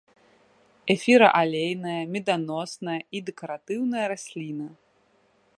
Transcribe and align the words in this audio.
Эфіраалейная, 0.93 1.99
меданосная 2.15 2.99
і 3.19 3.25
дэкаратыўная 3.31 4.05
расліна. 4.17 4.67